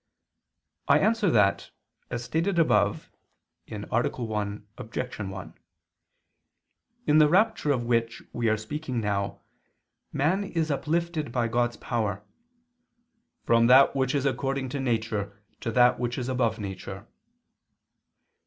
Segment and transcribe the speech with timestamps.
[0.87, 1.69] I answer that,
[2.09, 3.11] As stated above
[3.69, 3.77] (A.
[3.81, 5.19] 1, Obj.
[5.19, 5.53] 1),
[7.05, 9.41] in the rapture of which we are speaking now,
[10.11, 12.23] man is uplifted by God's power,
[13.43, 17.07] "from that which is according to nature to that which is above nature."